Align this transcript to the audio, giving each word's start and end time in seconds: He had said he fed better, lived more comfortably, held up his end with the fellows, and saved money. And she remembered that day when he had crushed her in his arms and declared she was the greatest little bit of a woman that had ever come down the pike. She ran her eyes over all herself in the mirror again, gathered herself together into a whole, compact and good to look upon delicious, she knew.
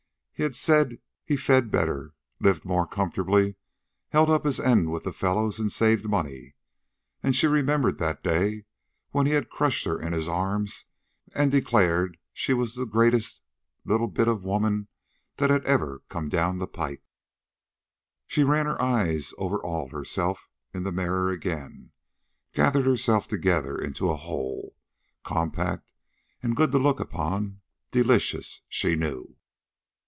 He 0.33 0.43
had 0.43 0.55
said 0.55 0.97
he 1.23 1.37
fed 1.37 1.69
better, 1.69 2.15
lived 2.39 2.65
more 2.65 2.87
comfortably, 2.87 3.57
held 4.09 4.27
up 4.27 4.43
his 4.43 4.59
end 4.59 4.91
with 4.91 5.03
the 5.03 5.13
fellows, 5.13 5.59
and 5.59 5.71
saved 5.71 6.09
money. 6.09 6.55
And 7.21 7.35
she 7.35 7.45
remembered 7.45 7.99
that 7.99 8.23
day 8.23 8.65
when 9.11 9.27
he 9.27 9.33
had 9.33 9.51
crushed 9.51 9.85
her 9.85 10.01
in 10.01 10.13
his 10.13 10.27
arms 10.27 10.85
and 11.35 11.51
declared 11.51 12.17
she 12.33 12.55
was 12.55 12.73
the 12.73 12.87
greatest 12.87 13.39
little 13.85 14.07
bit 14.07 14.27
of 14.27 14.43
a 14.43 14.47
woman 14.47 14.87
that 15.37 15.51
had 15.51 15.63
ever 15.65 16.01
come 16.09 16.27
down 16.27 16.57
the 16.57 16.65
pike. 16.65 17.03
She 18.25 18.43
ran 18.43 18.65
her 18.65 18.81
eyes 18.81 19.35
over 19.37 19.59
all 19.61 19.89
herself 19.89 20.49
in 20.73 20.81
the 20.81 20.91
mirror 20.91 21.29
again, 21.29 21.91
gathered 22.51 22.87
herself 22.87 23.27
together 23.27 23.77
into 23.77 24.09
a 24.09 24.17
whole, 24.17 24.75
compact 25.23 25.91
and 26.41 26.55
good 26.57 26.71
to 26.71 26.79
look 26.79 26.99
upon 26.99 27.61
delicious, 27.91 28.61
she 28.67 28.95
knew. 28.95 29.35